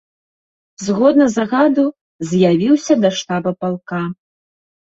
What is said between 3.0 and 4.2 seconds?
да штаба палка.